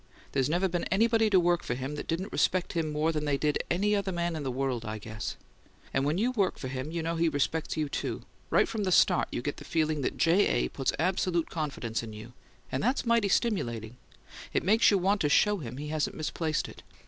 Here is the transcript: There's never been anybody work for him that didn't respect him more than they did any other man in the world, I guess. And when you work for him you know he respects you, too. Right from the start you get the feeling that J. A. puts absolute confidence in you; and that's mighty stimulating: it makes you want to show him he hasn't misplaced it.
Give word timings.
There's 0.31 0.49
never 0.49 0.67
been 0.67 0.85
anybody 0.85 1.27
work 1.29 1.61
for 1.61 1.75
him 1.75 1.93
that 1.93 2.07
didn't 2.07 2.31
respect 2.31 2.73
him 2.73 2.91
more 2.91 3.11
than 3.11 3.25
they 3.25 3.37
did 3.37 3.63
any 3.69 3.95
other 3.95 4.11
man 4.11 4.35
in 4.35 4.41
the 4.41 4.49
world, 4.49 4.83
I 4.83 4.97
guess. 4.97 5.35
And 5.93 6.05
when 6.05 6.17
you 6.17 6.31
work 6.31 6.57
for 6.57 6.69
him 6.69 6.89
you 6.89 7.03
know 7.03 7.17
he 7.17 7.29
respects 7.29 7.77
you, 7.77 7.87
too. 7.87 8.23
Right 8.49 8.67
from 8.67 8.83
the 8.83 8.91
start 8.91 9.27
you 9.31 9.43
get 9.43 9.57
the 9.57 9.63
feeling 9.63 10.01
that 10.01 10.17
J. 10.17 10.47
A. 10.47 10.69
puts 10.69 10.91
absolute 10.97 11.51
confidence 11.51 12.01
in 12.01 12.13
you; 12.13 12.33
and 12.71 12.81
that's 12.81 13.05
mighty 13.05 13.29
stimulating: 13.29 13.95
it 14.53 14.63
makes 14.63 14.89
you 14.89 14.97
want 14.97 15.21
to 15.21 15.29
show 15.29 15.57
him 15.57 15.77
he 15.77 15.89
hasn't 15.89 16.15
misplaced 16.17 16.67
it. 16.67 16.81